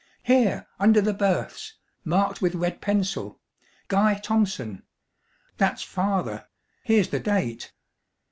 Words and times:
"Here, 0.23 0.65
under 0.79 0.99
the 0.99 1.13
Births 1.13 1.75
marked 2.03 2.41
with 2.41 2.55
red 2.55 2.81
pencil 2.81 3.39
'Guy 3.87 4.15
Thompson!' 4.15 4.81
That's 5.57 5.83
Father 5.83 6.47
here's 6.83 7.09
the 7.09 7.19
date. 7.19 7.71